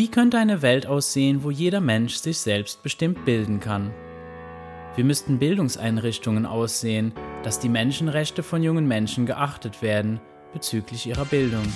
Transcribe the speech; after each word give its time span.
Wie 0.00 0.08
könnte 0.08 0.38
eine 0.38 0.62
Welt 0.62 0.86
aussehen, 0.86 1.44
wo 1.44 1.50
jeder 1.50 1.82
Mensch 1.82 2.14
sich 2.14 2.38
selbst 2.38 2.82
bestimmt 2.82 3.26
bilden 3.26 3.60
kann? 3.60 3.92
Wie 4.96 5.02
müssten 5.02 5.38
Bildungseinrichtungen 5.38 6.46
aussehen, 6.46 7.12
dass 7.42 7.60
die 7.60 7.68
Menschenrechte 7.68 8.42
von 8.42 8.62
jungen 8.62 8.88
Menschen 8.88 9.26
geachtet 9.26 9.82
werden 9.82 10.18
bezüglich 10.54 11.06
ihrer 11.06 11.26
Bildung? 11.26 11.66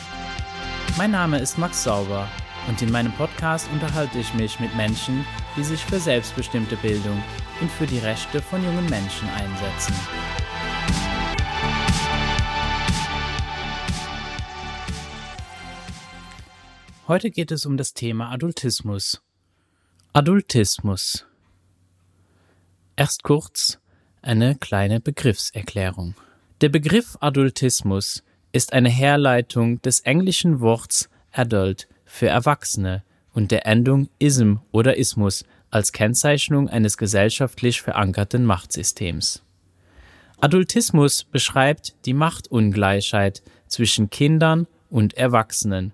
Mein 0.96 1.10
Name 1.10 1.38
ist 1.38 1.58
Max 1.58 1.84
Sauber 1.84 2.26
und 2.66 2.80
in 2.80 2.90
meinem 2.90 3.12
Podcast 3.12 3.68
unterhalte 3.70 4.18
ich 4.18 4.32
mich 4.32 4.58
mit 4.58 4.74
Menschen, 4.74 5.26
die 5.54 5.62
sich 5.62 5.84
für 5.84 6.00
selbstbestimmte 6.00 6.76
Bildung 6.76 7.22
und 7.60 7.70
für 7.70 7.86
die 7.86 7.98
Rechte 7.98 8.40
von 8.40 8.64
jungen 8.64 8.88
Menschen 8.88 9.28
einsetzen. 9.36 9.94
Heute 17.06 17.30
geht 17.30 17.50
es 17.50 17.66
um 17.66 17.76
das 17.76 17.92
Thema 17.92 18.30
Adultismus. 18.30 19.20
Adultismus. 20.14 21.26
Erst 22.96 23.22
kurz 23.24 23.78
eine 24.22 24.54
kleine 24.54 25.00
Begriffserklärung. 25.00 26.14
Der 26.62 26.70
Begriff 26.70 27.18
Adultismus 27.20 28.24
ist 28.52 28.72
eine 28.72 28.88
Herleitung 28.88 29.82
des 29.82 30.00
englischen 30.00 30.60
Worts 30.60 31.10
adult 31.30 31.88
für 32.06 32.28
Erwachsene 32.28 33.04
und 33.34 33.50
der 33.50 33.66
Endung 33.66 34.08
ism 34.18 34.60
oder 34.72 34.96
ismus 34.96 35.44
als 35.70 35.92
Kennzeichnung 35.92 36.70
eines 36.70 36.96
gesellschaftlich 36.96 37.82
verankerten 37.82 38.46
Machtsystems. 38.46 39.42
Adultismus 40.40 41.24
beschreibt 41.24 41.96
die 42.06 42.14
Machtungleichheit 42.14 43.42
zwischen 43.68 44.08
Kindern 44.08 44.66
und 44.88 45.12
Erwachsenen 45.18 45.92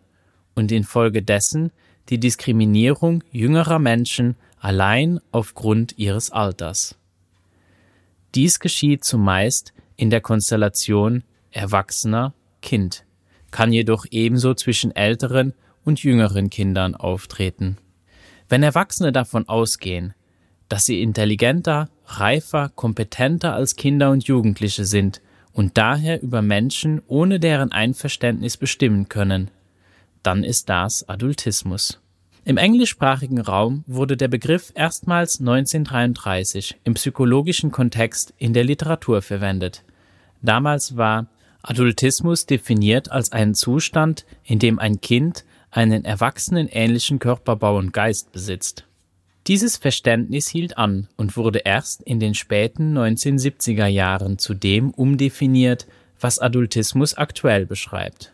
und 0.54 0.72
infolgedessen 0.72 1.70
die 2.08 2.18
Diskriminierung 2.18 3.22
jüngerer 3.30 3.78
Menschen 3.78 4.36
allein 4.58 5.20
aufgrund 5.32 5.98
ihres 5.98 6.30
Alters. 6.30 6.96
Dies 8.34 8.60
geschieht 8.60 9.04
zumeist 9.04 9.72
in 9.96 10.10
der 10.10 10.20
Konstellation 10.20 11.24
Erwachsener 11.50 12.32
Kind, 12.62 13.04
kann 13.50 13.72
jedoch 13.72 14.06
ebenso 14.10 14.54
zwischen 14.54 14.94
älteren 14.94 15.54
und 15.84 16.02
jüngeren 16.02 16.50
Kindern 16.50 16.94
auftreten. 16.94 17.78
Wenn 18.48 18.62
Erwachsene 18.62 19.12
davon 19.12 19.48
ausgehen, 19.48 20.14
dass 20.68 20.86
sie 20.86 21.02
intelligenter, 21.02 21.88
reifer, 22.06 22.70
kompetenter 22.74 23.54
als 23.54 23.76
Kinder 23.76 24.10
und 24.10 24.24
Jugendliche 24.24 24.84
sind 24.84 25.20
und 25.52 25.78
daher 25.78 26.22
über 26.22 26.42
Menschen 26.42 27.02
ohne 27.08 27.40
deren 27.40 27.72
Einverständnis 27.72 28.56
bestimmen 28.56 29.08
können, 29.08 29.50
dann 30.22 30.44
ist 30.44 30.68
das 30.68 31.08
Adultismus. 31.08 32.00
Im 32.44 32.56
englischsprachigen 32.56 33.40
Raum 33.40 33.84
wurde 33.86 34.16
der 34.16 34.28
Begriff 34.28 34.72
erstmals 34.74 35.40
1933 35.40 36.80
im 36.84 36.94
psychologischen 36.94 37.70
Kontext 37.70 38.32
in 38.38 38.54
der 38.54 38.64
Literatur 38.64 39.22
verwendet. 39.22 39.84
Damals 40.42 40.96
war 40.96 41.26
Adultismus 41.62 42.46
definiert 42.46 43.12
als 43.12 43.32
einen 43.32 43.54
Zustand, 43.54 44.24
in 44.42 44.58
dem 44.58 44.78
ein 44.78 45.00
Kind 45.00 45.44
einen 45.70 46.04
erwachsenen 46.04 46.68
ähnlichen 46.68 47.18
Körperbau 47.18 47.76
und 47.76 47.92
Geist 47.92 48.32
besitzt. 48.32 48.86
Dieses 49.46 49.76
Verständnis 49.76 50.48
hielt 50.48 50.78
an 50.78 51.08
und 51.16 51.36
wurde 51.36 51.60
erst 51.60 52.02
in 52.02 52.20
den 52.20 52.34
späten 52.34 52.96
1970er 52.96 53.86
Jahren 53.86 54.38
zu 54.38 54.54
dem 54.54 54.90
umdefiniert, 54.90 55.86
was 56.18 56.38
Adultismus 56.38 57.14
aktuell 57.14 57.66
beschreibt. 57.66 58.32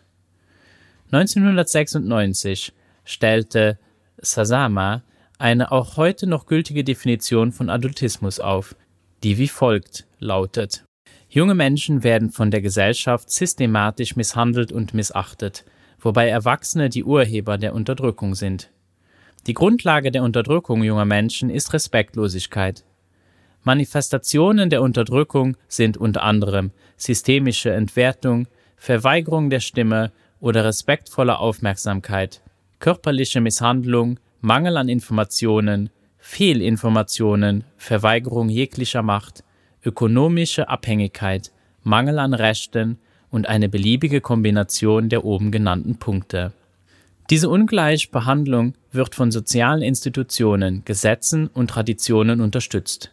1996 1.11 2.73
stellte 3.05 3.79
Sasama 4.17 5.03
eine 5.39 5.71
auch 5.71 5.95
heute 5.95 6.27
noch 6.27 6.45
gültige 6.45 6.83
Definition 6.83 7.51
von 7.51 7.69
Adultismus 7.69 8.39
auf, 8.39 8.75
die 9.23 9.37
wie 9.37 9.47
folgt 9.47 10.05
lautet 10.19 10.83
Junge 11.29 11.55
Menschen 11.55 12.03
werden 12.03 12.29
von 12.31 12.51
der 12.51 12.61
Gesellschaft 12.61 13.29
systematisch 13.29 14.15
misshandelt 14.15 14.71
und 14.71 14.93
missachtet, 14.93 15.65
wobei 15.99 16.29
Erwachsene 16.29 16.89
die 16.89 17.03
Urheber 17.03 17.57
der 17.57 17.73
Unterdrückung 17.73 18.33
sind. 18.33 18.71
Die 19.45 19.53
Grundlage 19.53 20.11
der 20.11 20.23
Unterdrückung 20.23 20.83
junger 20.83 21.05
Menschen 21.05 21.49
ist 21.49 21.73
Respektlosigkeit. 21.73 22.85
Manifestationen 23.63 24.69
der 24.69 24.81
Unterdrückung 24.81 25.57
sind 25.67 25.97
unter 25.97 26.23
anderem 26.23 26.71
systemische 26.95 27.71
Entwertung, 27.71 28.47
Verweigerung 28.77 29.49
der 29.49 29.59
Stimme 29.59 30.11
oder 30.39 30.65
respektvoller 30.65 31.39
Aufmerksamkeit, 31.39 32.41
körperliche 32.79 33.41
Misshandlung, 33.41 34.19
Mangel 34.41 34.77
an 34.77 34.89
Informationen, 34.89 35.89
Fehlinformationen, 36.17 37.63
Verweigerung 37.77 38.49
jeglicher 38.49 39.01
Macht, 39.01 39.43
ökonomische 39.83 40.69
Abhängigkeit, 40.69 41.51
Mangel 41.83 42.19
an 42.19 42.33
Rechten 42.33 42.99
und 43.29 43.47
eine 43.47 43.69
beliebige 43.69 44.21
Kombination 44.21 45.09
der 45.09 45.25
oben 45.25 45.51
genannten 45.51 45.97
Punkte. 45.97 46.53
Diese 47.29 47.49
Ungleichbehandlung 47.49 48.73
wird 48.91 49.15
von 49.15 49.31
sozialen 49.31 49.81
Institutionen, 49.81 50.83
Gesetzen 50.85 51.47
und 51.47 51.69
Traditionen 51.69 52.39
unterstützt. 52.39 53.11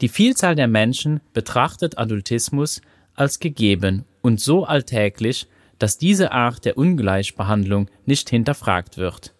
Die 0.00 0.08
Vielzahl 0.08 0.56
der 0.56 0.68
Menschen 0.68 1.20
betrachtet 1.32 1.96
Adultismus 1.96 2.82
als 3.14 3.38
gegeben 3.38 4.04
und 4.20 4.40
so 4.40 4.64
alltäglich, 4.64 5.46
dass 5.78 5.98
diese 5.98 6.32
Art 6.32 6.64
der 6.64 6.78
Ungleichbehandlung 6.78 7.88
nicht 8.04 8.30
hinterfragt 8.30 8.96
wird. 8.96 9.34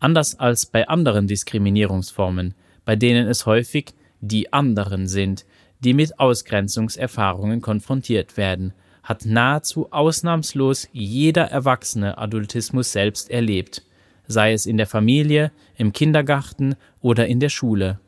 Anders 0.00 0.38
als 0.38 0.66
bei 0.66 0.88
anderen 0.88 1.28
Diskriminierungsformen, 1.28 2.54
bei 2.84 2.96
denen 2.96 3.28
es 3.28 3.46
häufig 3.46 3.94
die 4.20 4.52
anderen 4.52 5.06
sind, 5.06 5.44
die 5.80 5.94
mit 5.94 6.18
Ausgrenzungserfahrungen 6.18 7.60
konfrontiert 7.60 8.36
werden, 8.36 8.72
hat 9.02 9.26
nahezu 9.26 9.92
ausnahmslos 9.92 10.88
jeder 10.92 11.44
Erwachsene 11.44 12.18
Adultismus 12.18 12.92
selbst 12.92 13.30
erlebt, 13.30 13.82
sei 14.26 14.52
es 14.52 14.66
in 14.66 14.76
der 14.76 14.86
Familie, 14.86 15.50
im 15.76 15.92
Kindergarten 15.92 16.76
oder 17.00 17.26
in 17.26 17.40
der 17.40 17.48
Schule. 17.48 17.98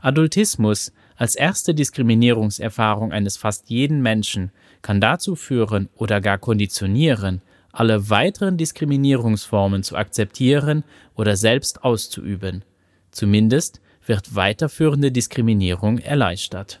Adultismus 0.00 0.92
als 1.16 1.34
erste 1.34 1.74
Diskriminierungserfahrung 1.74 3.12
eines 3.12 3.36
fast 3.36 3.70
jeden 3.70 4.02
Menschen 4.02 4.52
kann 4.82 5.00
dazu 5.00 5.36
führen 5.36 5.88
oder 5.94 6.20
gar 6.20 6.38
konditionieren, 6.38 7.42
alle 7.72 8.08
weiteren 8.08 8.56
Diskriminierungsformen 8.56 9.82
zu 9.82 9.96
akzeptieren 9.96 10.84
oder 11.14 11.36
selbst 11.36 11.84
auszuüben. 11.84 12.64
Zumindest 13.10 13.80
wird 14.06 14.34
weiterführende 14.34 15.12
Diskriminierung 15.12 15.98
erleichtert. 15.98 16.80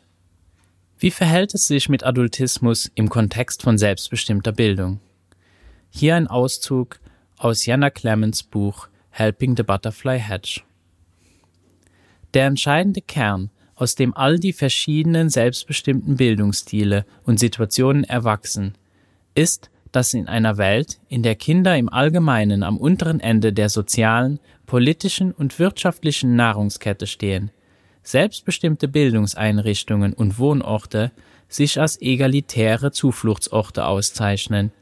Wie 0.98 1.10
verhält 1.10 1.52
es 1.54 1.66
sich 1.66 1.88
mit 1.88 2.04
Adultismus 2.04 2.90
im 2.94 3.10
Kontext 3.10 3.62
von 3.62 3.76
selbstbestimmter 3.76 4.52
Bildung? 4.52 5.00
Hier 5.90 6.16
ein 6.16 6.26
Auszug 6.26 6.98
aus 7.36 7.66
Jana 7.66 7.90
Clemens 7.90 8.42
Buch 8.42 8.88
Helping 9.10 9.56
the 9.56 9.62
Butterfly 9.62 10.18
Hatch. 10.18 10.64
Der 12.32 12.46
entscheidende 12.46 13.02
Kern 13.02 13.50
aus 13.76 13.94
dem 13.94 14.16
all 14.16 14.38
die 14.38 14.52
verschiedenen 14.52 15.28
selbstbestimmten 15.28 16.16
Bildungsstile 16.16 17.04
und 17.24 17.38
Situationen 17.38 18.04
erwachsen, 18.04 18.74
ist, 19.34 19.70
dass 19.92 20.14
in 20.14 20.28
einer 20.28 20.58
Welt, 20.58 20.98
in 21.08 21.22
der 21.22 21.36
Kinder 21.36 21.76
im 21.76 21.88
Allgemeinen 21.88 22.62
am 22.62 22.78
unteren 22.78 23.20
Ende 23.20 23.52
der 23.52 23.68
sozialen, 23.68 24.40
politischen 24.66 25.30
und 25.30 25.58
wirtschaftlichen 25.58 26.34
Nahrungskette 26.34 27.06
stehen, 27.06 27.50
selbstbestimmte 28.02 28.88
Bildungseinrichtungen 28.88 30.12
und 30.12 30.38
Wohnorte 30.38 31.12
sich 31.48 31.80
als 31.80 32.00
egalitäre 32.00 32.90
Zufluchtsorte 32.90 33.84
auszeichnen, 33.84 34.72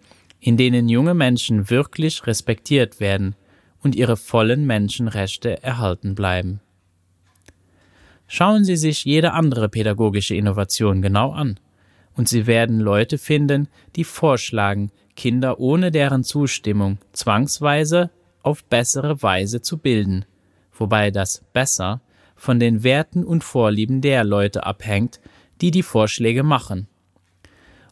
in 0.41 0.57
denen 0.57 0.89
junge 0.89 1.15
Menschen 1.15 1.69
wirklich 1.71 2.27
respektiert 2.27 3.01
werden 3.01 3.35
und 3.83 3.95
ihre 3.95 4.17
vollen 4.17 4.67
Menschenrechte 4.67 5.63
erhalten 5.63 6.15
bleiben. 6.15 6.61
Schauen 8.37 8.65
Sie 8.65 8.75
sich 8.75 9.05
jede 9.05 9.33
andere 9.33 9.69
pädagogische 9.69 10.35
Innovation 10.35 11.03
genau 11.03 11.31
an, 11.31 11.61
und 12.17 12.29
Sie 12.29 12.49
werden 12.49 12.81
Leute 12.81 13.17
finden, 13.17 13.69
die 13.95 14.03
vorschlagen, 14.03 14.91
Kinder 15.15 15.61
ohne 15.61 15.93
deren 15.93 16.25
Zustimmung 16.25 16.99
zwangsweise 17.13 18.11
auf 18.43 18.65
bessere 18.65 19.23
Weise 19.23 19.63
zu 19.63 19.79
bilden, 19.79 20.25
wobei 20.77 21.13
das 21.13 21.45
besser 21.53 22.01
von 22.35 22.59
den 22.59 22.83
Werten 22.83 23.23
und 23.23 23.45
Vorlieben 23.45 24.01
der 24.01 24.25
Leute 24.25 24.67
abhängt, 24.67 25.21
die 25.61 25.71
die 25.71 25.85
Vorschläge 25.85 26.43
machen. 26.43 26.89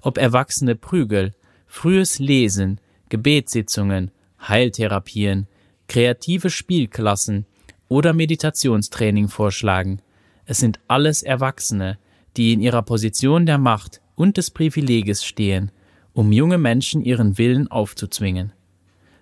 Ob 0.01 0.19
Erwachsene 0.19 0.75
Prügel, 0.75 1.35
frühes 1.69 2.19
Lesen, 2.19 2.81
Gebetssitzungen, 3.11 4.11
Heiltherapien, 4.41 5.47
kreative 5.87 6.51
Spielklassen 6.51 7.47
oder 7.87 8.13
Meditationstraining 8.13 9.29
vorschlagen, 9.29 10.03
es 10.45 10.59
sind 10.59 10.81
alles 10.89 11.23
Erwachsene, 11.23 11.99
die 12.37 12.53
in 12.53 12.61
ihrer 12.61 12.83
Position 12.83 13.47
der 13.47 13.59
Macht 13.59 14.01
und 14.15 14.37
des 14.37 14.51
Privileges 14.51 15.25
stehen, 15.25 15.71
um 16.13 16.33
junge 16.33 16.59
Menschen 16.59 17.03
ihren 17.03 17.39
Willen 17.39 17.71
aufzuzwingen, 17.71 18.53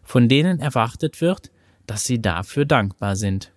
von 0.03 0.29
denen 0.29 0.61
erwartet 0.61 1.21
wird, 1.21 1.51
dass 1.87 2.05
sie 2.05 2.21
dafür 2.21 2.65
dankbar 2.65 3.17
sind. 3.17 3.53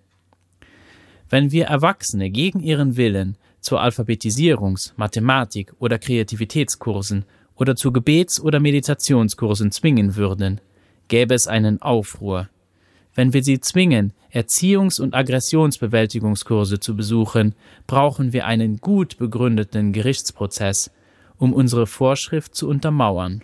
Wenn 1.28 1.50
wir 1.50 1.66
Erwachsene 1.66 2.30
gegen 2.30 2.60
ihren 2.60 2.96
Willen 2.96 3.36
zu 3.60 3.78
Alphabetisierungs-, 3.78 4.92
Mathematik- 4.96 5.72
oder 5.78 5.98
Kreativitätskursen 5.98 7.24
oder 7.56 7.76
zu 7.76 7.92
Gebets- 7.92 8.40
oder 8.40 8.60
Meditationskursen 8.60 9.72
zwingen 9.72 10.16
würden, 10.16 10.60
gäbe 11.08 11.34
es 11.34 11.46
einen 11.46 11.80
Aufruhr. 11.80 12.48
Wenn 13.14 13.32
wir 13.32 13.44
sie 13.44 13.60
zwingen, 13.60 14.12
Erziehungs- 14.32 15.00
und 15.00 15.14
Aggressionsbewältigungskurse 15.14 16.80
zu 16.80 16.96
besuchen, 16.96 17.54
brauchen 17.86 18.32
wir 18.32 18.46
einen 18.46 18.78
gut 18.78 19.18
begründeten 19.18 19.92
Gerichtsprozess, 19.92 20.90
um 21.36 21.52
unsere 21.52 21.86
Vorschrift 21.86 22.54
zu 22.54 22.68
untermauern. 22.68 23.42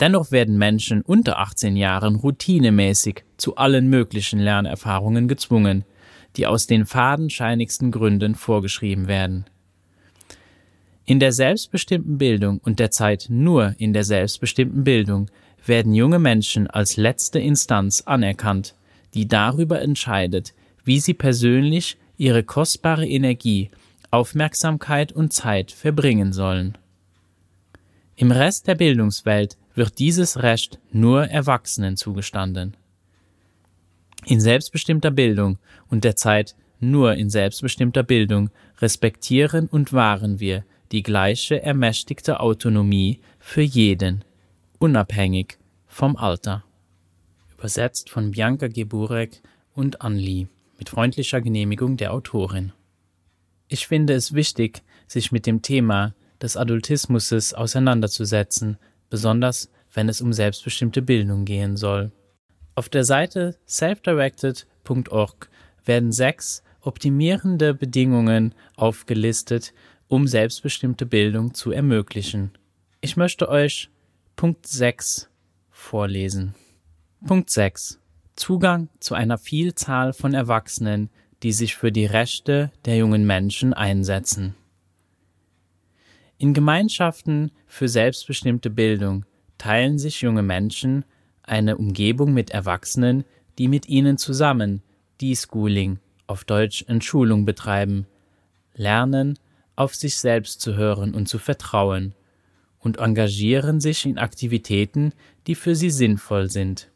Dennoch 0.00 0.30
werden 0.30 0.58
Menschen 0.58 1.02
unter 1.02 1.38
18 1.38 1.76
Jahren 1.76 2.16
routinemäßig 2.16 3.24
zu 3.36 3.56
allen 3.56 3.88
möglichen 3.88 4.38
Lernerfahrungen 4.38 5.26
gezwungen, 5.28 5.84
die 6.36 6.46
aus 6.46 6.66
den 6.66 6.86
fadenscheinigsten 6.86 7.90
Gründen 7.90 8.34
vorgeschrieben 8.34 9.08
werden. 9.08 9.46
In 11.04 11.20
der 11.20 11.32
selbstbestimmten 11.32 12.18
Bildung 12.18 12.58
und 12.58 12.78
derzeit 12.80 13.26
nur 13.28 13.74
in 13.78 13.92
der 13.92 14.04
selbstbestimmten 14.04 14.84
Bildung 14.84 15.30
werden 15.68 15.94
junge 15.94 16.18
Menschen 16.18 16.66
als 16.66 16.96
letzte 16.96 17.38
Instanz 17.38 18.02
anerkannt, 18.06 18.74
die 19.14 19.28
darüber 19.28 19.80
entscheidet, 19.80 20.54
wie 20.84 21.00
sie 21.00 21.14
persönlich 21.14 21.96
ihre 22.16 22.42
kostbare 22.42 23.06
Energie, 23.06 23.70
Aufmerksamkeit 24.10 25.12
und 25.12 25.32
Zeit 25.32 25.70
verbringen 25.70 26.32
sollen. 26.32 26.78
Im 28.16 28.32
Rest 28.32 28.66
der 28.66 28.74
Bildungswelt 28.74 29.56
wird 29.74 29.98
dieses 29.98 30.42
Recht 30.42 30.78
nur 30.90 31.26
Erwachsenen 31.26 31.96
zugestanden. 31.96 32.76
In 34.26 34.40
selbstbestimmter 34.40 35.10
Bildung 35.10 35.58
und 35.88 36.04
derzeit 36.04 36.56
nur 36.80 37.14
in 37.14 37.30
selbstbestimmter 37.30 38.02
Bildung 38.02 38.50
respektieren 38.80 39.68
und 39.68 39.92
wahren 39.92 40.40
wir 40.40 40.64
die 40.90 41.02
gleiche 41.02 41.62
ermächtigte 41.62 42.40
Autonomie 42.40 43.20
für 43.38 43.62
jeden, 43.62 44.24
unabhängig 44.78 45.57
vom 45.98 46.14
Alter. 46.14 46.62
Übersetzt 47.58 48.08
von 48.08 48.30
Bianca 48.30 48.68
Geburek 48.68 49.42
und 49.74 50.00
Anli 50.00 50.46
mit 50.78 50.90
freundlicher 50.90 51.40
Genehmigung 51.40 51.96
der 51.96 52.12
Autorin. 52.12 52.72
Ich 53.66 53.88
finde 53.88 54.12
es 54.12 54.32
wichtig, 54.32 54.84
sich 55.08 55.32
mit 55.32 55.44
dem 55.44 55.60
Thema 55.60 56.14
des 56.40 56.56
Adultismus 56.56 57.52
auseinanderzusetzen, 57.52 58.78
besonders 59.10 59.72
wenn 59.92 60.08
es 60.08 60.20
um 60.20 60.32
selbstbestimmte 60.32 61.02
Bildung 61.02 61.44
gehen 61.44 61.76
soll. 61.76 62.12
Auf 62.76 62.88
der 62.88 63.02
Seite 63.02 63.56
selfdirected.org 63.66 65.50
werden 65.84 66.12
sechs 66.12 66.62
optimierende 66.80 67.74
Bedingungen 67.74 68.54
aufgelistet, 68.76 69.74
um 70.06 70.28
selbstbestimmte 70.28 71.06
Bildung 71.06 71.54
zu 71.54 71.72
ermöglichen. 71.72 72.52
Ich 73.00 73.16
möchte 73.16 73.48
euch 73.48 73.90
Punkt 74.36 74.64
6 74.68 75.27
vorlesen. 75.88 76.54
Punkt 77.26 77.48
6. 77.48 77.98
Zugang 78.36 78.90
zu 79.00 79.14
einer 79.14 79.38
Vielzahl 79.38 80.12
von 80.12 80.34
Erwachsenen, 80.34 81.08
die 81.42 81.52
sich 81.52 81.76
für 81.76 81.90
die 81.90 82.04
Rechte 82.04 82.70
der 82.84 82.98
jungen 82.98 83.26
Menschen 83.26 83.72
einsetzen. 83.72 84.54
In 86.36 86.52
Gemeinschaften 86.52 87.52
für 87.66 87.88
selbstbestimmte 87.88 88.68
Bildung 88.68 89.24
teilen 89.56 89.98
sich 89.98 90.20
junge 90.20 90.42
Menschen 90.42 91.06
eine 91.42 91.78
Umgebung 91.78 92.34
mit 92.34 92.50
Erwachsenen, 92.50 93.24
die 93.56 93.66
mit 93.66 93.88
ihnen 93.88 94.18
zusammen 94.18 94.82
Deschooling, 95.22 96.00
auf 96.26 96.44
Deutsch 96.44 96.84
Entschulung 96.86 97.46
betreiben, 97.46 98.06
lernen, 98.74 99.38
auf 99.74 99.94
sich 99.94 100.16
selbst 100.16 100.60
zu 100.60 100.76
hören 100.76 101.14
und 101.14 101.28
zu 101.30 101.38
vertrauen 101.38 102.14
und 102.78 102.98
engagieren 102.98 103.80
sich 103.80 104.06
in 104.06 104.18
Aktivitäten, 104.18 105.12
die 105.46 105.54
für 105.54 105.74
sie 105.74 105.90
sinnvoll 105.90 106.50
sind. 106.50 106.90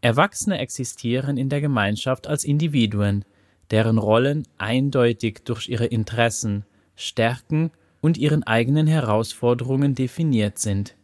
Erwachsene 0.00 0.58
existieren 0.58 1.36
in 1.36 1.48
der 1.48 1.60
Gemeinschaft 1.60 2.26
als 2.26 2.44
Individuen, 2.44 3.24
deren 3.70 3.98
Rollen 3.98 4.46
eindeutig 4.58 5.40
durch 5.44 5.68
ihre 5.68 5.86
Interessen, 5.86 6.64
Stärken 6.96 7.70
und 8.00 8.16
ihren 8.16 8.42
eigenen 8.42 8.86
Herausforderungen 8.86 9.94
definiert 9.94 10.58
sind. 10.58 10.96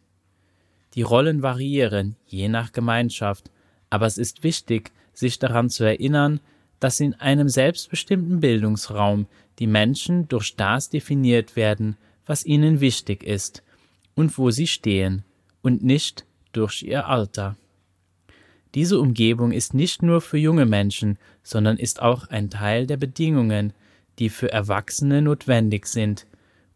Die 0.95 1.03
Rollen 1.03 1.43
variieren 1.43 2.15
je 2.25 2.49
nach 2.49 2.71
Gemeinschaft, 2.71 3.51
aber 3.89 4.07
es 4.07 4.17
ist 4.17 4.43
wichtig, 4.43 4.91
sich 5.13 5.39
daran 5.39 5.69
zu 5.69 5.83
erinnern, 5.83 6.39
dass 6.79 6.99
in 6.99 7.13
einem 7.15 7.49
selbstbestimmten 7.49 8.39
Bildungsraum 8.39 9.27
die 9.59 9.67
Menschen 9.67 10.27
durch 10.27 10.55
das 10.55 10.89
definiert 10.89 11.55
werden, 11.55 11.97
was 12.27 12.45
ihnen 12.45 12.79
wichtig 12.81 13.23
ist 13.23 13.63
und 14.13 14.37
wo 14.37 14.51
sie 14.51 14.67
stehen, 14.67 15.23
und 15.61 15.83
nicht 15.83 16.25
durch 16.51 16.83
ihr 16.83 17.07
Alter. 17.07 17.57
Diese 18.75 18.99
Umgebung 18.99 19.51
ist 19.51 19.73
nicht 19.73 20.03
nur 20.03 20.21
für 20.21 20.37
junge 20.37 20.65
Menschen, 20.65 21.17
sondern 21.41 21.77
ist 21.77 22.01
auch 22.01 22.27
ein 22.29 22.49
Teil 22.49 22.85
der 22.85 22.97
Bedingungen, 22.97 23.73
die 24.19 24.29
für 24.29 24.51
Erwachsene 24.51 25.21
notwendig 25.21 25.87
sind, 25.87 26.27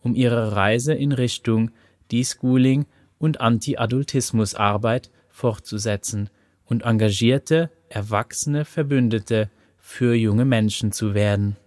um 0.01 0.15
ihre 0.15 0.56
Reise 0.56 0.94
in 0.94 1.12
Richtung 1.12 1.71
Deschooling 2.12 2.86
und 3.19 3.39
Anti-Adultismus-Arbeit 3.39 5.12
fortzusetzen 5.30 6.30
und 6.65 6.83
engagierte, 6.83 7.69
erwachsene 7.89 8.65
Verbündete 8.65 9.50
für 9.77 10.15
junge 10.15 10.45
Menschen 10.45 10.92
zu 10.92 11.13
werden. 11.13 11.57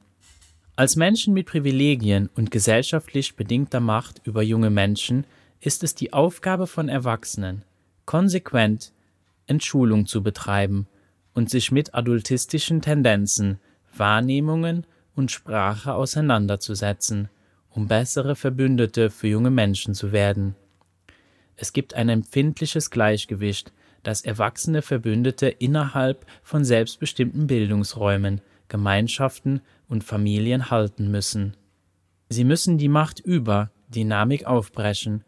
Als 0.76 0.96
Menschen 0.96 1.34
mit 1.34 1.46
Privilegien 1.46 2.28
und 2.34 2.50
gesellschaftlich 2.50 3.36
bedingter 3.36 3.78
Macht 3.78 4.20
über 4.24 4.42
junge 4.42 4.70
Menschen 4.70 5.24
ist 5.60 5.84
es 5.84 5.94
die 5.94 6.12
Aufgabe 6.12 6.66
von 6.66 6.88
Erwachsenen, 6.88 7.62
konsequent 8.06 8.92
Entschulung 9.46 10.06
zu 10.06 10.24
betreiben 10.24 10.88
und 11.32 11.48
sich 11.48 11.70
mit 11.70 11.94
adultistischen 11.94 12.82
Tendenzen, 12.82 13.60
Wahrnehmungen 13.96 14.84
und 15.14 15.30
Sprache 15.30 15.94
auseinanderzusetzen, 15.94 17.28
um 17.70 17.86
bessere 17.86 18.34
Verbündete 18.34 19.10
für 19.10 19.28
junge 19.28 19.50
Menschen 19.50 19.94
zu 19.94 20.10
werden. 20.10 20.56
Es 21.54 21.72
gibt 21.72 21.94
ein 21.94 22.08
empfindliches 22.08 22.90
Gleichgewicht, 22.90 23.72
das 24.02 24.22
erwachsene 24.22 24.82
Verbündete 24.82 25.46
innerhalb 25.46 26.26
von 26.42 26.64
selbstbestimmten 26.64 27.46
Bildungsräumen, 27.46 28.40
Gemeinschaften 28.74 29.60
und 29.88 30.02
Familien 30.02 30.68
halten 30.68 31.08
müssen. 31.08 31.56
Sie 32.28 32.42
müssen 32.42 32.76
die 32.76 32.88
Macht 32.88 33.20
über 33.20 33.70
Dynamik 33.86 34.46
aufbrechen 34.46 35.22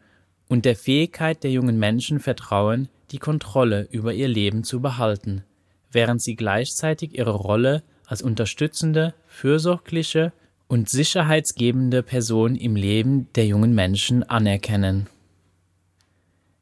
und 0.49 0.65
der 0.65 0.75
Fähigkeit 0.75 1.45
der 1.45 1.51
jungen 1.51 1.79
Menschen 1.79 2.19
vertrauen, 2.19 2.89
die 3.11 3.19
Kontrolle 3.19 3.87
über 3.89 4.13
ihr 4.13 4.27
Leben 4.27 4.65
zu 4.65 4.81
behalten, 4.81 5.45
während 5.89 6.21
sie 6.21 6.35
gleichzeitig 6.35 7.17
ihre 7.17 7.31
Rolle 7.31 7.83
als 8.05 8.21
unterstützende, 8.21 9.13
fürsorgliche 9.27 10.33
und 10.67 10.89
sicherheitsgebende 10.89 12.03
Person 12.03 12.57
im 12.57 12.75
Leben 12.75 13.29
der 13.35 13.45
jungen 13.45 13.73
Menschen 13.73 14.23
anerkennen. 14.23 15.07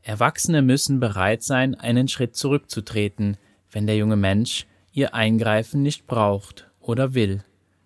Erwachsene 0.03 0.61
müssen 0.61 0.99
bereit 0.99 1.41
sein, 1.41 1.73
einen 1.73 2.07
Schritt 2.07 2.35
zurückzutreten, 2.35 3.37
wenn 3.71 3.87
der 3.87 3.97
junge 3.97 4.17
Mensch 4.17 4.67
ihr 4.93 5.15
Eingreifen 5.15 5.81
nicht 5.81 6.05
braucht 6.05 6.69
oder 6.87 7.13
will, 7.13 7.43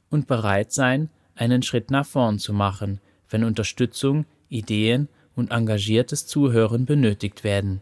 und 0.09 0.27
bereit 0.27 0.71
sein, 0.71 1.09
einen 1.35 1.63
Schritt 1.63 1.89
nach 1.91 2.05
vorn 2.05 2.39
zu 2.39 2.53
machen, 2.53 2.99
wenn 3.29 3.43
Unterstützung, 3.43 4.25
Ideen 4.49 5.07
und 5.35 5.51
engagiertes 5.51 6.27
Zuhören 6.27 6.85
benötigt 6.85 7.43
werden. 7.43 7.81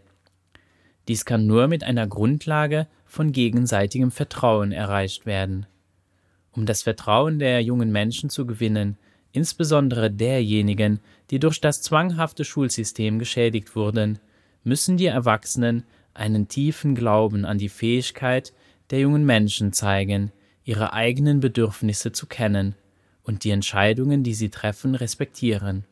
Dies 1.08 1.26
kann 1.26 1.48
nur 1.48 1.68
mit 1.68 1.84
einer 1.84 2.06
Grundlage 2.06 2.88
von 3.06 3.32
gegenseitigem 3.32 4.12
Vertrauen 4.12 4.72
erreicht 4.72 5.26
werden. 5.26 5.66
Um 6.52 6.66
das 6.66 6.84
Vertrauen 6.84 7.40
der 7.40 7.62
jungen 7.62 7.92
Menschen 7.92 8.30
zu 8.30 8.46
gewinnen, 8.46 8.98
insbesondere 9.32 10.12
derjenigen, 10.12 11.00
die 11.32 11.40
durch 11.40 11.62
das 11.62 11.82
zwanghafte 11.82 12.44
Schulsystem 12.44 13.20
geschädigt 13.20 13.76
wurden, 13.76 14.20
müssen 14.64 14.98
die 14.98 15.06
Erwachsenen 15.06 15.84
einen 16.14 16.48
tiefen 16.48 16.96
Glauben 16.96 17.46
an 17.46 17.58
die 17.58 17.70
Fähigkeit 17.70 18.54
der 18.90 19.00
jungen 19.00 19.26
Menschen 19.26 19.72
zeigen, 19.72 20.32
ihre 20.68 20.92
eigenen 20.92 21.40
Bedürfnisse 21.40 22.12
zu 22.12 22.28
kennen 22.28 22.76
und 23.24 23.46
die 23.46 23.52
Entscheidungen, 23.52 24.24
die 24.24 24.34
sie 24.34 24.50
treffen, 24.50 24.96
respektieren. 24.96 25.86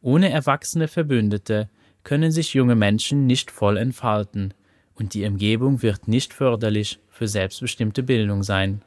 Ohne 0.00 0.30
erwachsene 0.30 0.88
Verbündete 0.88 1.68
können 2.02 2.32
sich 2.32 2.54
junge 2.54 2.74
Menschen 2.74 3.26
nicht 3.26 3.50
voll 3.50 3.76
entfalten, 3.76 4.54
und 4.94 5.14
die 5.14 5.24
Umgebung 5.26 5.82
wird 5.82 6.08
nicht 6.08 6.32
förderlich 6.32 7.00
für 7.10 7.28
selbstbestimmte 7.28 8.02
Bildung 8.02 8.42
sein. 8.42 8.82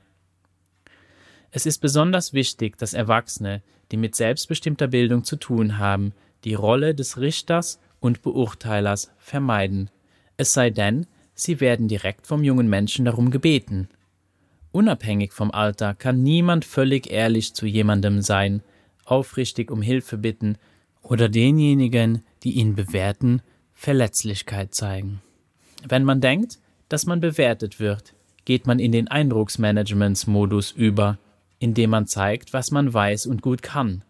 Es 1.51 1.67
ist 1.67 1.79
besonders 1.79 2.33
wichtig, 2.33 2.77
dass 2.77 2.93
Erwachsene, 2.93 3.61
die 3.91 3.97
mit 3.97 4.15
selbstbestimmter 4.15 4.87
Bildung 4.87 5.23
zu 5.23 5.35
tun 5.35 5.77
haben, 5.77 6.13
die 6.43 6.55
Rolle 6.55 6.95
des 6.95 7.19
Richters 7.19 7.79
und 7.99 8.23
Beurteilers 8.23 9.11
vermeiden, 9.19 9.91
es 10.35 10.53
sei 10.53 10.71
denn, 10.71 11.05
sie 11.35 11.59
werden 11.59 11.87
direkt 11.87 12.25
vom 12.25 12.43
jungen 12.43 12.67
Menschen 12.67 13.05
darum 13.05 13.29
gebeten. 13.29 13.87
Unabhängig 14.73 15.33
vom 15.33 15.51
Alter 15.51 15.93
kann 15.93 16.23
niemand 16.23 16.65
völlig 16.65 17.11
ehrlich 17.11 17.53
zu 17.53 17.67
jemandem 17.67 18.23
sein, 18.23 18.63
aufrichtig 19.05 19.69
um 19.69 19.83
Hilfe 19.83 20.17
bitten 20.17 20.57
oder 21.03 21.29
denjenigen, 21.29 22.23
die 22.41 22.53
ihn 22.53 22.73
bewerten, 22.73 23.43
Verletzlichkeit 23.73 24.73
zeigen. 24.73 25.21
Wenn 25.87 26.03
man 26.03 26.21
denkt, 26.21 26.57
dass 26.89 27.05
man 27.05 27.19
bewertet 27.19 27.79
wird, 27.79 28.15
geht 28.45 28.65
man 28.65 28.79
in 28.79 28.91
den 28.91 29.07
Eindrucksmanagements-Modus 29.07 30.71
über, 30.71 31.19
indem 31.59 31.91
man 31.91 32.07
zeigt, 32.07 32.51
was 32.51 32.71
man 32.71 32.91
weiß 32.91 33.27
und 33.27 33.43
gut 33.43 33.61
kann. 33.61 34.03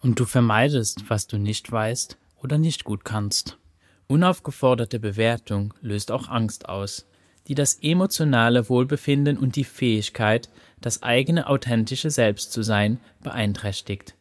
Und 0.00 0.18
du 0.18 0.24
vermeidest, 0.24 1.04
was 1.08 1.26
du 1.26 1.36
nicht 1.36 1.70
weißt 1.70 2.16
oder 2.42 2.56
nicht 2.56 2.84
gut 2.84 3.04
kannst. 3.04 3.58
Unaufgeforderte 4.06 5.00
Bewertung 5.00 5.74
löst 5.82 6.10
auch 6.10 6.28
Angst 6.28 6.66
aus, 6.66 7.06
die 7.46 7.54
das 7.54 7.78
emotionale 7.80 8.68
Wohlbefinden 8.68 9.38
und 9.38 9.56
die 9.56 9.64
Fähigkeit, 9.64 10.48
das 10.80 11.02
eigene 11.02 11.48
authentische 11.48 12.10
Selbst 12.10 12.52
zu 12.52 12.62
sein, 12.62 13.00
beeinträchtigt. 13.22 14.14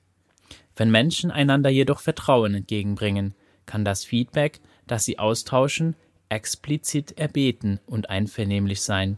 Wenn 0.75 0.91
Menschen 0.91 1.31
einander 1.31 1.69
jedoch 1.69 1.99
Vertrauen 1.99 2.53
entgegenbringen, 2.53 3.33
kann 3.65 3.83
das 3.83 4.05
Feedback, 4.05 4.59
das 4.85 5.05
sie 5.05 5.19
austauschen, 5.19 5.95
explizit 6.29 7.17
erbeten 7.17 7.79
und 7.85 8.09
einvernehmlich 8.09 8.81
sein. 8.81 9.17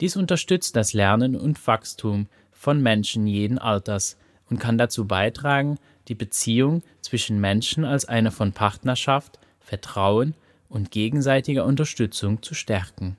Dies 0.00 0.16
unterstützt 0.16 0.76
das 0.76 0.92
Lernen 0.92 1.36
und 1.36 1.64
Wachstum 1.66 2.28
von 2.52 2.82
Menschen 2.82 3.26
jeden 3.26 3.58
Alters 3.58 4.18
und 4.50 4.58
kann 4.58 4.78
dazu 4.78 5.06
beitragen, 5.06 5.78
die 6.08 6.14
Beziehung 6.14 6.82
zwischen 7.00 7.40
Menschen 7.40 7.84
als 7.84 8.04
eine 8.04 8.30
von 8.30 8.52
Partnerschaft, 8.52 9.38
Vertrauen 9.60 10.34
und 10.68 10.90
gegenseitiger 10.90 11.64
Unterstützung 11.64 12.42
zu 12.42 12.54
stärken. 12.54 13.16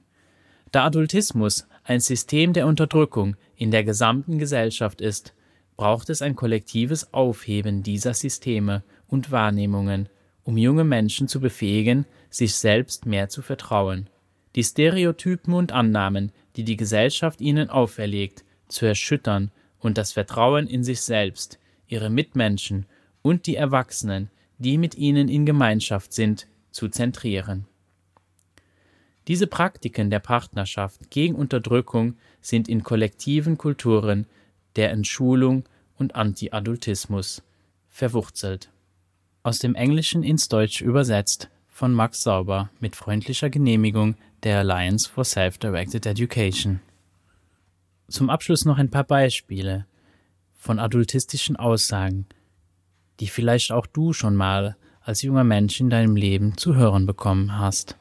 Da 0.71 0.85
Adultismus 0.85 1.67
ein 1.83 1.99
System 1.99 2.53
der 2.53 2.67
Unterdrückung 2.67 3.35
in 3.55 3.71
der 3.71 3.83
gesamten 3.83 4.39
Gesellschaft 4.39 5.01
ist, 5.01 5.33
braucht 5.77 6.09
es 6.09 6.21
ein 6.21 6.35
kollektives 6.35 7.13
Aufheben 7.13 7.83
dieser 7.83 8.13
Systeme 8.13 8.83
und 9.07 9.31
Wahrnehmungen, 9.31 10.09
um 10.43 10.57
junge 10.57 10.83
Menschen 10.83 11.27
zu 11.27 11.39
befähigen, 11.39 12.05
sich 12.29 12.55
selbst 12.55 13.05
mehr 13.05 13.29
zu 13.29 13.41
vertrauen, 13.41 14.09
die 14.55 14.63
Stereotypen 14.63 15.53
und 15.53 15.71
Annahmen, 15.71 16.31
die 16.55 16.63
die 16.63 16.77
Gesellschaft 16.77 17.41
ihnen 17.41 17.69
auferlegt, 17.69 18.43
zu 18.67 18.85
erschüttern 18.85 19.51
und 19.79 19.97
das 19.97 20.13
Vertrauen 20.13 20.67
in 20.67 20.83
sich 20.83 21.01
selbst, 21.01 21.59
ihre 21.87 22.09
Mitmenschen 22.09 22.85
und 23.21 23.47
die 23.47 23.55
Erwachsenen, 23.55 24.29
die 24.57 24.77
mit 24.77 24.95
ihnen 24.95 25.27
in 25.27 25.45
Gemeinschaft 25.45 26.13
sind, 26.13 26.47
zu 26.75 26.89
zentrieren. 26.89 27.65
Diese 29.29 29.47
Praktiken 29.47 30.09
der 30.09 30.19
Partnerschaft 30.19 31.09
gegen 31.09 31.33
Unterdrückung 31.33 32.17
sind 32.41 32.67
in 32.67 32.83
kollektiven 32.83 33.57
Kulturen 33.57 34.27
der 34.75 34.91
Entschulung 34.91 35.63
und 35.97 36.15
Anti-Adultismus 36.15 37.41
verwurzelt. 37.87 38.69
Aus 39.41 39.59
dem 39.59 39.73
Englischen 39.73 40.21
ins 40.21 40.49
Deutsch 40.49 40.81
übersetzt 40.81 41.49
von 41.69 41.93
Max 41.93 42.23
Sauber 42.23 42.69
mit 42.81 42.97
freundlicher 42.97 43.49
Genehmigung 43.49 44.15
der 44.43 44.59
Alliance 44.59 45.09
for 45.09 45.23
Self-Directed 45.23 46.05
Education. 46.05 46.81
Zum 48.09 48.29
Abschluss 48.29 48.65
noch 48.65 48.77
ein 48.77 48.91
paar 48.91 49.05
Beispiele 49.05 49.85
von 50.53 50.77
adultistischen 50.77 51.55
Aussagen, 51.55 52.27
die 53.21 53.27
vielleicht 53.27 53.71
auch 53.71 53.87
du 53.87 54.11
schon 54.11 54.35
mal 54.35 54.75
als 55.05 55.21
junger 55.21 55.43
Mensch 55.43 55.79
in 55.79 55.91
deinem 55.91 56.15
Leben 56.15 56.57
zu 56.57 56.75
hören 56.75 57.05
bekommen 57.05 57.59
hast. 57.59 57.95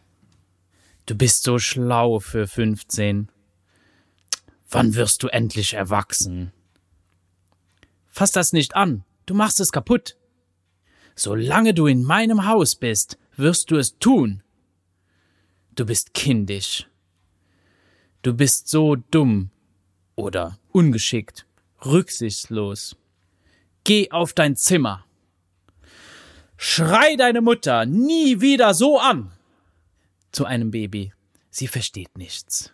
Du 1.05 1.15
bist 1.15 1.43
so 1.43 1.59
schlau 1.59 2.19
für 2.19 2.47
15. 2.47 3.29
Wann 4.71 4.95
wirst 4.95 5.23
du 5.23 5.29
endlich 5.29 5.75
erwachsen? 5.75 6.51
Fass 8.07 8.33
das 8.33 8.55
nicht 8.55 8.75
an, 8.75 9.05
du 9.27 9.35
machst 9.35 9.61
es 9.61 9.71
kaputt. 9.71 10.17
Solange 11.15 11.75
du 11.75 11.87
in 11.87 12.03
meinem 12.05 12.47
Haus 12.47 12.75
bist, 12.75 13.19
wirst 13.37 13.71
du 13.71 13.77
es 13.77 13.99
tun. 13.99 14.43
Du 15.75 15.85
bist 15.85 16.15
kindisch. 16.15 16.89
Du 18.23 18.33
bist 18.33 18.69
so 18.69 18.97
dumm 18.97 19.51
oder 20.17 20.59
ungeschickt, 20.73 21.45
rücksichtslos. 21.85 22.97
Geh 23.85 24.11
auf 24.11 24.33
dein 24.33 24.57
Zimmer. 24.57 25.05
Schrei 26.57 27.17
deine 27.17 27.41
Mutter 27.41 27.87
nie 27.87 28.41
wieder 28.41 28.75
so 28.75 28.99
an. 28.99 29.33
Zu 30.33 30.45
einem 30.45 30.71
Baby. 30.71 31.13
Sie 31.51 31.69
versteht 31.69 32.17
nichts. 32.17 32.73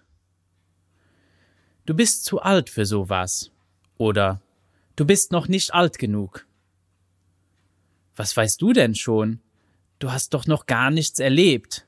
Du 1.87 1.95
bist 1.95 2.25
zu 2.25 2.41
alt 2.41 2.71
für 2.71 2.87
sowas. 2.87 3.51
Oder 3.99 4.41
Du 5.01 5.07
bist 5.07 5.33
noch 5.33 5.49
nicht 5.49 5.73
alt 5.73 5.99
genug. 5.99 6.47
Was 8.17 8.37
weißt 8.37 8.61
du 8.61 8.75
denn 8.75 8.95
schon? 8.95 9.41
Du 9.99 10.13
hast 10.13 10.35
doch 10.35 10.47
noch 10.47 10.67
gar 10.67 10.91
nichts 10.91 11.21
erlebt. 11.21 11.87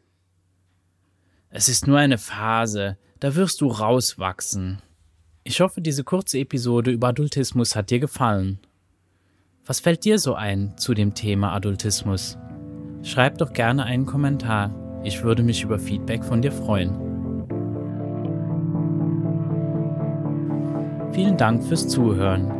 Es 1.50 1.68
ist 1.68 1.86
nur 1.86 1.98
eine 1.98 2.16
Phase, 2.16 2.96
da 3.20 3.34
wirst 3.34 3.60
du 3.60 3.66
rauswachsen. 3.66 4.80
Ich 5.44 5.60
hoffe, 5.60 5.82
diese 5.82 6.04
kurze 6.04 6.38
Episode 6.38 6.90
über 6.90 7.08
Adultismus 7.08 7.76
hat 7.76 7.90
dir 7.90 7.98
gefallen. 7.98 8.60
Was 9.64 9.78
fällt 9.78 10.04
dir 10.04 10.18
so 10.18 10.34
ein 10.34 10.72
zu 10.76 10.92
dem 10.92 11.14
Thema 11.14 11.52
Adultismus? 11.52 12.36
Schreib 13.04 13.38
doch 13.38 13.52
gerne 13.52 13.84
einen 13.84 14.06
Kommentar. 14.06 14.74
Ich 15.04 15.22
würde 15.22 15.44
mich 15.44 15.62
über 15.62 15.78
Feedback 15.78 16.24
von 16.24 16.42
dir 16.42 16.50
freuen. 16.50 16.90
Vielen 21.12 21.36
Dank 21.36 21.62
fürs 21.62 21.86
Zuhören. 21.86 22.50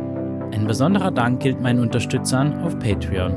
Ein 0.53 0.65
besonderer 0.65 1.11
Dank 1.11 1.41
gilt 1.41 1.59
meinen 1.59 1.81
Unterstützern 1.81 2.63
auf 2.63 2.79
Patreon. 2.79 3.33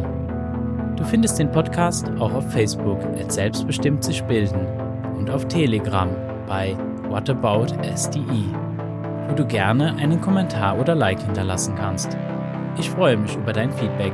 Du 0.97 1.03
findest 1.03 1.41
den 1.41 1.51
Podcast 1.51 2.09
auch 2.21 2.35
auf 2.35 2.49
Facebook 2.53 3.03
als 3.19 3.35
Selbstbestimmt 3.35 4.05
sich 4.05 4.23
bilden 4.23 4.65
und 5.19 5.29
auf 5.29 5.49
Telegram 5.49 6.11
bei 6.47 6.77
WhatAboutSDE, 7.09 8.45
wo 9.29 9.35
du 9.35 9.45
gerne 9.45 9.97
einen 9.97 10.21
Kommentar 10.21 10.79
oder 10.79 10.95
Like 10.95 11.21
hinterlassen 11.21 11.75
kannst. 11.75 12.17
Ich 12.79 12.91
freue 12.91 13.17
mich 13.17 13.35
über 13.35 13.53
dein 13.55 13.73
Feedback. 13.73 14.13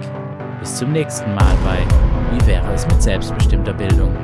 Bis 0.61 0.77
zum 0.77 0.93
nächsten 0.93 1.35
Mal 1.35 1.55
bei 1.65 1.79
Wie 2.31 2.47
wäre 2.47 2.73
es 2.73 2.87
mit 2.87 3.03
selbstbestimmter 3.03 3.73
Bildung? 3.73 4.15